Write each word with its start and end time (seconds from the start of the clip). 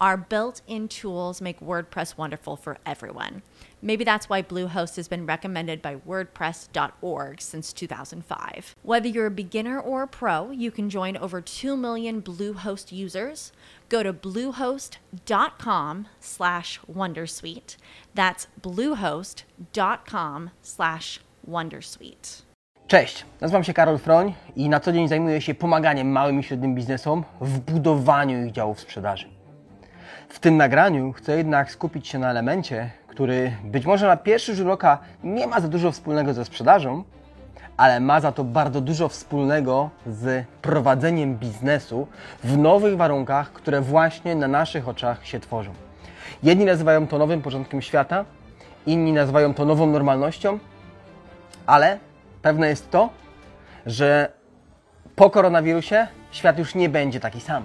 Our 0.00 0.16
built 0.16 0.62
in 0.66 0.88
tools 0.88 1.42
make 1.42 1.60
WordPress 1.60 2.16
wonderful 2.16 2.56
for 2.56 2.78
everyone. 2.86 3.42
Maybe 3.82 4.02
that's 4.02 4.30
why 4.30 4.40
Bluehost 4.42 4.96
has 4.96 5.08
been 5.08 5.26
recommended 5.26 5.82
by 5.82 5.96
WordPress.org 5.96 7.40
since 7.42 7.72
2005. 7.74 8.76
Whether 8.82 9.08
you're 9.08 9.26
a 9.26 9.30
beginner 9.30 9.78
or 9.78 10.02
a 10.02 10.08
pro, 10.08 10.50
you 10.50 10.70
can 10.70 10.88
join 10.88 11.18
over 11.18 11.42
2 11.42 11.76
million 11.76 12.22
Bluehost 12.22 12.92
users. 12.92 13.52
Go 13.90 14.02
to 14.02 14.12
bluehost.com 14.12 16.08
slash 16.20 16.80
Wondersuite. 16.90 17.76
That's 18.14 18.46
bluehost.com 18.62 20.50
slash 20.62 21.20
Wondersuite. 21.46 22.42
Cześć, 22.86 23.24
nazywam 23.40 23.64
się 23.64 23.74
Karol 23.74 23.98
Froń 23.98 24.34
i 24.56 24.68
na 24.68 24.80
co 24.80 24.92
dzień 24.92 25.08
zajmuję 25.08 25.40
się 25.40 25.54
pomaganiem 25.54 26.08
małym 26.08 26.40
i 26.40 26.42
średnim 26.42 26.74
biznesom 26.74 27.24
w 27.40 27.58
budowaniu 27.58 28.46
ich 28.46 28.52
działów 28.52 28.80
sprzedaży. 28.80 29.39
W 30.30 30.38
tym 30.38 30.56
nagraniu 30.56 31.12
chcę 31.12 31.36
jednak 31.36 31.70
skupić 31.70 32.08
się 32.08 32.18
na 32.18 32.30
elemencie, 32.30 32.90
który 33.06 33.52
być 33.64 33.86
może 33.86 34.06
na 34.06 34.16
pierwszy 34.16 34.54
rzut 34.54 34.68
oka 34.68 34.98
nie 35.24 35.46
ma 35.46 35.60
za 35.60 35.68
dużo 35.68 35.92
wspólnego 35.92 36.34
ze 36.34 36.44
sprzedażą, 36.44 37.04
ale 37.76 38.00
ma 38.00 38.20
za 38.20 38.32
to 38.32 38.44
bardzo 38.44 38.80
dużo 38.80 39.08
wspólnego 39.08 39.90
z 40.06 40.46
prowadzeniem 40.62 41.36
biznesu 41.36 42.06
w 42.44 42.58
nowych 42.58 42.96
warunkach, 42.96 43.52
które 43.52 43.80
właśnie 43.80 44.34
na 44.34 44.48
naszych 44.48 44.88
oczach 44.88 45.26
się 45.26 45.40
tworzą. 45.40 45.72
Jedni 46.42 46.64
nazywają 46.64 47.06
to 47.06 47.18
nowym 47.18 47.42
porządkiem 47.42 47.82
świata, 47.82 48.24
inni 48.86 49.12
nazywają 49.12 49.54
to 49.54 49.64
nową 49.64 49.86
normalnością, 49.86 50.58
ale 51.66 51.98
pewne 52.42 52.68
jest 52.68 52.90
to, 52.90 53.10
że 53.86 54.32
po 55.16 55.30
koronawirusie 55.30 56.06
świat 56.30 56.58
już 56.58 56.74
nie 56.74 56.88
będzie 56.88 57.20
taki 57.20 57.40
sam. 57.40 57.64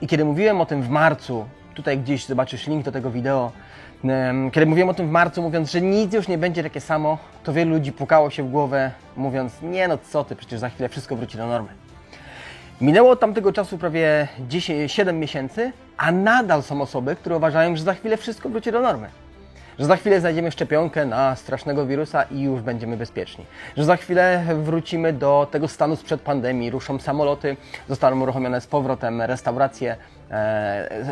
I 0.00 0.06
kiedy 0.06 0.24
mówiłem 0.24 0.60
o 0.60 0.66
tym 0.66 0.82
w 0.82 0.88
marcu, 0.88 1.46
tutaj 1.76 1.98
gdzieś 1.98 2.26
zobaczysz 2.26 2.66
link 2.66 2.84
do 2.84 2.92
tego 2.92 3.10
wideo, 3.10 3.52
kiedy 4.52 4.66
mówiłem 4.66 4.88
o 4.88 4.94
tym 4.94 5.08
w 5.08 5.10
marcu, 5.10 5.42
mówiąc, 5.42 5.70
że 5.70 5.80
nic 5.80 6.14
już 6.14 6.28
nie 6.28 6.38
będzie 6.38 6.62
takie 6.62 6.80
samo, 6.80 7.18
to 7.44 7.52
wielu 7.52 7.70
ludzi 7.70 7.92
pukało 7.92 8.30
się 8.30 8.42
w 8.42 8.50
głowę, 8.50 8.90
mówiąc, 9.16 9.52
nie 9.62 9.88
no 9.88 9.98
co 9.98 10.24
ty, 10.24 10.36
przecież 10.36 10.60
za 10.60 10.68
chwilę 10.68 10.88
wszystko 10.88 11.16
wróci 11.16 11.38
do 11.38 11.46
normy. 11.46 11.68
Minęło 12.80 13.10
od 13.10 13.20
tamtego 13.20 13.52
czasu 13.52 13.78
prawie 13.78 14.28
10, 14.48 14.92
7 14.92 15.18
miesięcy, 15.18 15.72
a 15.96 16.12
nadal 16.12 16.62
są 16.62 16.82
osoby, 16.82 17.16
które 17.16 17.36
uważają, 17.36 17.76
że 17.76 17.82
za 17.82 17.94
chwilę 17.94 18.16
wszystko 18.16 18.48
wróci 18.48 18.72
do 18.72 18.80
normy 18.80 19.08
że 19.78 19.84
za 19.84 19.96
chwilę 19.96 20.20
znajdziemy 20.20 20.50
szczepionkę 20.50 21.06
na 21.06 21.36
strasznego 21.36 21.86
wirusa 21.86 22.22
i 22.22 22.40
już 22.40 22.60
będziemy 22.60 22.96
bezpieczni. 22.96 23.46
Że 23.76 23.84
za 23.84 23.96
chwilę 23.96 24.44
wrócimy 24.62 25.12
do 25.12 25.48
tego 25.50 25.68
stanu 25.68 25.96
sprzed 25.96 26.20
pandemii, 26.20 26.70
ruszą 26.70 26.98
samoloty, 26.98 27.56
zostaną 27.88 28.20
uruchomione 28.22 28.60
z 28.60 28.66
powrotem 28.66 29.22
restauracje, 29.22 29.96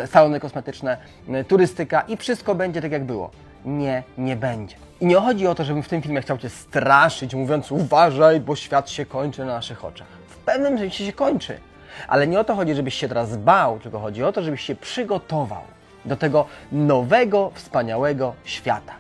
salony 0.07 0.41
kosmetyczne, 0.41 0.97
e, 1.29 1.45
turystyka 1.45 2.01
i 2.01 2.17
wszystko 2.17 2.55
będzie 2.55 2.83
tak 2.83 2.93
jak 2.93 3.05
było. 3.05 3.31
Nie, 3.65 4.03
nie 4.19 4.37
będzie. 4.37 4.77
I 5.01 5.07
nie 5.07 5.17
chodzi 5.17 5.47
o 5.47 5.55
to, 5.55 5.65
żebym 5.65 5.83
w 5.83 5.89
tym 5.89 6.03
filmie 6.03 6.21
chciał 6.21 6.39
Cię 6.39 6.49
straszyć, 6.49 7.35
mówiąc 7.35 7.73
uważaj, 7.73 8.41
bo 8.41 8.57
świat 8.57 8.91
się 8.91 9.07
kończy 9.07 9.45
na 9.45 9.55
naszych 9.55 9.85
oczach. 9.85 10.07
W 10.29 10.37
pewnym 10.37 10.79
sensie 10.79 11.07
się 11.07 11.13
kończy. 11.13 11.61
Ale 12.09 12.27
nie 12.27 12.41
o 12.41 12.45
to 12.45 12.55
chodzi, 12.55 12.75
żebyś 12.75 12.95
się 12.95 13.09
teraz 13.09 13.37
bał, 13.37 13.79
tylko 13.79 13.99
chodzi 13.99 14.25
o 14.25 14.33
to, 14.33 14.43
żebyś 14.43 14.61
się 14.61 14.75
przygotował 14.75 15.63
do 16.05 16.17
tego 16.17 16.47
nowego, 16.73 17.51
wspaniałego 17.55 18.35
świata. 18.45 18.93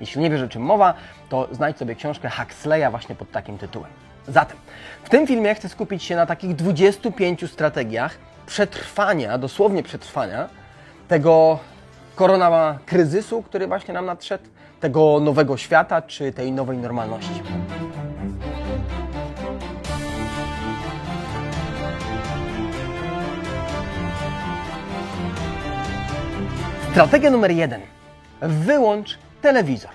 Jeśli 0.00 0.20
nie 0.20 0.30
wiesz, 0.30 0.42
o 0.42 0.48
czym 0.48 0.62
mowa, 0.62 0.94
to 1.28 1.48
znajdź 1.52 1.78
sobie 1.78 1.94
książkę 1.94 2.30
Huxleya 2.30 2.90
właśnie 2.90 3.14
pod 3.14 3.30
takim 3.30 3.58
tytułem. 3.58 3.90
Zatem, 4.28 4.56
w 5.04 5.08
tym 5.08 5.26
filmie 5.26 5.54
chcę 5.54 5.68
skupić 5.68 6.02
się 6.02 6.16
na 6.16 6.26
takich 6.26 6.54
25 6.54 7.50
strategiach 7.50 8.18
przetrwania, 8.46 9.38
dosłownie 9.38 9.82
przetrwania 9.82 10.48
tego 11.08 11.58
korona 12.14 12.78
kryzysu, 12.86 13.42
który 13.42 13.66
właśnie 13.66 13.94
nam 13.94 14.06
nadszedł, 14.06 14.44
tego 14.80 15.20
nowego 15.20 15.56
świata 15.56 16.02
czy 16.02 16.32
tej 16.32 16.52
nowej 16.52 16.78
normalności. 16.78 17.42
Strategia 26.90 27.30
numer 27.30 27.50
jeden. 27.50 27.80
Wyłącz 28.40 29.18
telewizor. 29.42 29.90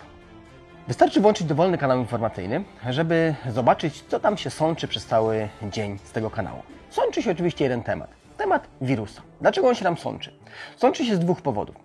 Wystarczy 0.88 1.22
włączyć 1.22 1.48
dowolny 1.48 1.78
kanał 1.78 2.00
informacyjny, 2.00 2.64
żeby 2.90 3.36
zobaczyć, 3.50 4.04
co 4.08 4.20
tam 4.20 4.38
się 4.38 4.50
sączy 4.50 4.88
przez 4.88 5.06
cały 5.06 5.50
dzień 5.64 6.00
z 6.04 6.12
tego 6.12 6.30
kanału. 6.30 6.64
Sączy 6.90 7.24
się 7.24 7.32
oczywiście 7.32 7.66
jeden 7.66 7.84
temat. 7.84 8.21
Temat 8.42 8.68
wirusa. 8.82 9.22
Dlaczego 9.42 9.68
on 9.68 9.76
się 9.76 9.84
tam 9.84 9.98
sączy? 9.98 10.34
Sączy 10.78 11.06
się 11.06 11.16
z 11.16 11.20
dwóch 11.20 11.42
powodów. 11.42 11.76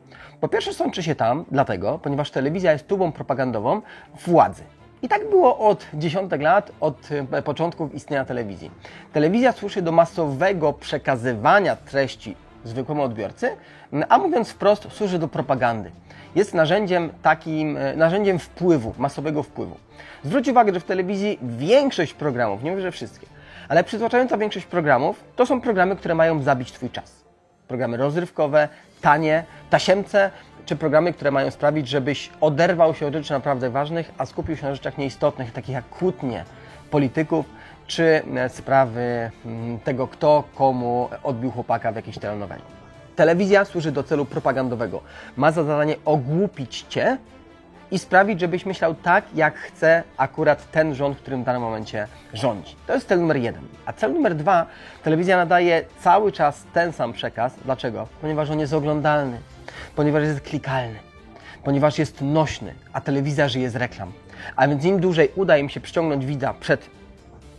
Po 0.41 0.49
pierwsze, 0.49 0.75
sączy 0.75 1.03
się 1.03 1.15
tam 1.15 1.45
dlatego, 1.51 1.99
ponieważ 2.03 2.31
telewizja 2.31 2.73
jest 2.73 2.87
tubą 2.87 3.13
propagandową 3.13 3.83
władzy. 4.27 4.63
I 5.03 5.09
tak 5.09 5.31
było 5.31 5.59
od 5.59 5.87
dziesiątek 5.95 6.43
lat, 6.43 6.73
od 6.81 7.09
e, 7.33 7.43
początków 7.43 7.95
istnienia 7.95 8.25
telewizji. 8.25 8.71
Telewizja 9.13 9.53
służy 9.53 9.83
do 9.83 9.93
masowego 9.93 10.73
przekazywania 10.73 11.77
treści 11.77 12.37
zwykłemu 12.65 13.03
odbiorcy, 13.03 13.57
a 14.09 14.19
mówiąc 14.19 14.51
wprost, 14.51 14.87
służy 14.91 15.19
do 15.19 15.29
propagandy. 15.29 15.91
Jest 16.35 16.55
narzędziem 16.55 17.11
takim, 17.23 17.77
e, 17.77 17.97
narzędziem 17.97 18.39
wpływu, 18.39 18.95
masowego 18.99 19.43
wpływu. 19.43 19.77
Zwróć 20.25 20.49
uwagę, 20.49 20.75
że 20.75 20.81
w 20.81 20.85
telewizji 20.85 21.39
większość 21.43 22.15
programów, 22.15 22.63
nie 22.63 22.71
mówię, 22.71 22.83
że 22.83 22.93
wszystkie, 22.93 23.27
ale 23.69 23.85
przytłaczająca 23.85 24.39
większość 24.39 24.67
programów 24.67 25.25
to 25.37 25.47
są 25.47 25.61
programy, 25.61 25.97
które 25.97 26.15
mają 26.15 26.43
zabić 26.43 26.73
Twój 26.73 26.91
czas. 26.91 27.25
Programy 27.69 27.97
rozrywkowe, 27.97 28.69
tanie, 29.01 29.45
tasiemce, 29.71 30.31
czy 30.67 30.77
programy, 30.77 31.13
które 31.13 31.31
mają 31.31 31.51
sprawić, 31.51 31.89
żebyś 31.89 32.31
oderwał 32.41 32.95
się 32.95 33.07
od 33.07 33.13
rzeczy 33.13 33.33
naprawdę 33.33 33.71
ważnych, 33.71 34.11
a 34.19 34.27
skupił 34.27 34.57
się 34.57 34.67
na 34.67 34.75
rzeczach 34.75 34.99
nieistotnych, 34.99 35.53
takich 35.53 35.75
jak 35.75 35.89
kłótnie 35.89 36.45
polityków, 36.91 37.47
czy 37.87 38.23
e, 38.37 38.49
sprawy 38.49 39.31
mm, 39.47 39.79
tego, 39.79 40.09
kto 40.09 40.45
komu 40.55 41.09
odbił 41.23 41.51
chłopaka 41.51 41.93
w 41.93 41.97
jakiejś 41.97 42.19
telenoweli. 42.19 42.63
Telewizja 43.17 43.65
służy 43.65 43.93
do 43.93 44.03
celu 44.03 44.25
propagandowego. 44.25 45.01
Ma 45.37 45.53
za 45.53 45.65
zadanie 45.65 45.97
ogłupić 46.05 46.87
Cię 46.89 47.19
i 47.91 47.99
sprawić, 47.99 48.41
żebyś 48.41 48.67
myślał 48.67 48.95
tak, 48.95 49.25
jak 49.35 49.59
chce 49.59 50.03
akurat 50.17 50.71
ten 50.71 50.95
rząd, 50.95 51.19
którym 51.19 51.43
w 51.43 51.45
danym 51.45 51.63
momencie 51.63 52.07
rządzi. 52.33 52.77
To 52.87 52.95
jest 52.95 53.09
cel 53.09 53.21
numer 53.21 53.37
jeden. 53.37 53.63
A 53.87 53.93
cel 53.93 54.13
numer 54.13 54.35
dwa, 54.35 54.67
telewizja 55.03 55.37
nadaje 55.37 55.85
cały 56.01 56.33
czas 56.33 56.65
ten 56.73 56.93
sam 56.93 57.13
przekaz. 57.13 57.55
Dlaczego? 57.65 58.09
Ponieważ 58.21 58.51
on 58.51 58.61
jest 58.61 58.73
oglądalny, 58.73 59.39
ponieważ 59.97 60.23
jest 60.23 60.41
klikalny, 60.41 60.99
ponieważ 61.65 61.99
jest 61.99 62.21
nośny, 62.21 62.75
a 62.93 63.01
telewizja 63.01 63.49
żyje 63.49 63.71
z 63.71 63.77
reklam. 63.77 64.13
A 64.57 64.69
więc 64.69 64.85
im 64.85 65.01
dłużej 65.01 65.31
uda 65.37 65.57
im 65.57 65.69
się 65.69 65.81
przyciągnąć 65.81 66.27
widza 66.27 66.55
przed 66.55 66.91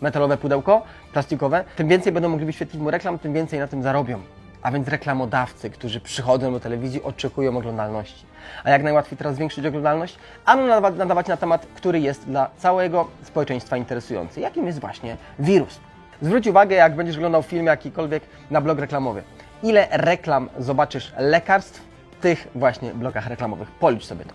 metalowe 0.02 0.38
pudełko 0.38 0.84
plastikowe, 1.14 1.64
tym 1.76 1.88
więcej 1.88 2.12
będą 2.14 2.30
mogli 2.30 2.46
wyświetlić 2.46 2.82
mu 2.82 2.92
reklam, 2.92 3.20
tym 3.20 3.34
więcej 3.34 3.60
na 3.60 3.68
tym 3.68 3.84
zarobią. 3.84 4.22
A 4.62 4.72
więc 4.72 4.88
reklamodawcy, 4.88 5.70
którzy 5.70 6.00
przychodzą 6.00 6.52
do 6.52 6.60
telewizji, 6.60 7.04
oczekują 7.04 7.58
oglądalności. 7.58 8.26
A 8.64 8.70
jak 8.70 8.84
najłatwiej 8.84 9.18
teraz 9.18 9.36
zwiększyć 9.36 9.66
oglądalność? 9.66 10.18
Ano 10.46 10.82
nadawać 10.92 11.28
na 11.28 11.38
temat, 11.38 11.68
który 11.76 12.00
jest 12.00 12.26
dla 12.26 12.50
całego 12.58 13.08
społeczeństwa 13.24 13.78
interesujący. 13.78 14.40
Jakim 14.40 14.68
jest 14.68 14.80
właśnie 14.80 15.18
wirus. 15.40 15.80
Zwróć 16.22 16.48
uwagę, 16.48 16.76
jak 16.76 16.96
będziesz 16.96 17.16
oglądał 17.16 17.44
film 17.44 17.66
jakikolwiek 17.66 18.24
na 18.52 18.62
blog 18.62 18.80
reklamowy. 18.80 19.24
Ile 19.64 19.88
reklam 19.92 20.50
zobaczysz 20.60 21.14
lekarstw 21.18 21.87
tych 22.22 22.48
właśnie 22.56 22.92
blokach 22.92 23.28
reklamowych. 23.28 23.72
Policz 23.72 24.06
sobie 24.06 24.26
to. 24.26 24.32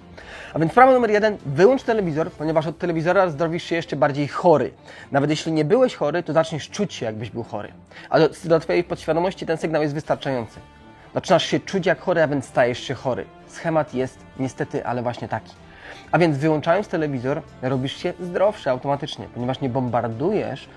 A 0.54 0.58
więc 0.58 0.72
prawo 0.72 0.92
numer 0.92 1.10
jeden, 1.10 1.36
wyłącz 1.46 1.82
telewizor, 1.82 2.30
ponieważ 2.30 2.66
od 2.66 2.78
telewizora 2.78 3.28
zdrowisz 3.28 3.64
się 3.64 3.76
jeszcze 3.76 3.96
bardziej 3.96 4.28
chory. 4.28 4.70
Nawet 5.12 5.30
jeśli 5.30 5.52
nie 5.52 5.64
byłeś 5.64 5.94
chory, 5.94 6.22
to 6.22 6.32
zaczniesz 6.32 6.70
czuć 6.70 6.94
się, 6.94 7.06
jakbyś 7.06 7.30
był 7.30 7.42
chory. 7.42 7.72
A 8.10 8.18
do, 8.18 8.28
do 8.44 8.60
Twojej 8.60 8.84
podświadomości 8.84 9.46
ten 9.46 9.58
sygnał 9.58 9.82
jest 9.82 9.94
wystarczający. 9.94 10.60
Zaczynasz 11.14 11.46
się 11.46 11.60
czuć 11.60 11.86
jak 11.86 12.00
chory, 12.00 12.22
a 12.22 12.28
więc 12.28 12.44
stajesz 12.44 12.78
się 12.78 12.94
chory. 12.94 13.24
Schemat 13.46 13.94
jest 13.94 14.18
niestety, 14.38 14.86
ale 14.86 15.02
właśnie 15.02 15.28
taki. 15.28 15.52
A 16.12 16.18
więc 16.18 16.38
wyłączając 16.38 16.88
telewizor, 16.88 17.42
robisz 17.62 17.96
się 17.96 18.12
zdrowszy 18.20 18.70
automatycznie, 18.70 19.26
ponieważ 19.34 19.60
nie 19.60 19.68
bombardujesz 19.68 20.68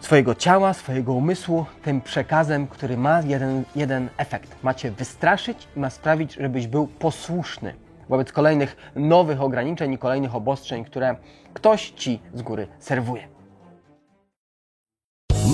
swojego 0.00 0.34
ciała, 0.34 0.74
swojego 0.74 1.12
umysłu 1.12 1.66
tym 1.82 2.00
przekazem, 2.00 2.66
który 2.66 2.96
ma 2.96 3.20
jeden, 3.20 3.64
jeden 3.76 4.08
efekt. 4.16 4.56
Ma 4.62 4.74
cię 4.74 4.90
wystraszyć 4.90 5.68
i 5.76 5.80
ma 5.80 5.90
sprawić, 5.90 6.34
żebyś 6.34 6.66
był 6.66 6.86
posłuszny 6.86 7.74
wobec 8.08 8.32
kolejnych 8.32 8.76
nowych 8.96 9.42
ograniczeń 9.42 9.92
i 9.92 9.98
kolejnych 9.98 10.34
obostrzeń, 10.34 10.84
które 10.84 11.16
ktoś 11.54 11.90
ci 11.90 12.20
z 12.34 12.42
góry 12.42 12.68
serwuje. 12.78 13.28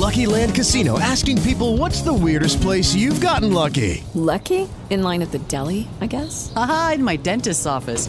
Lucky 0.01 0.27
Land 0.27 0.57
Casino 0.57 0.99
asking 1.13 1.41
people 1.41 1.77
what's 1.79 2.03
the 2.03 2.13
weirdest 2.27 2.61
place 2.61 2.95
you've 2.95 3.21
gotten 3.21 3.55
lucky? 3.55 4.03
Lucky? 4.15 4.69
In 4.91 5.03
line 5.03 5.23
at 5.23 5.31
the 5.31 5.39
deli, 5.39 5.87
I 6.01 6.09
guess? 6.09 6.53
Aha, 6.57 6.93
in 6.95 7.05
my 7.05 7.19
dentist's 7.19 7.67
office. 7.67 8.09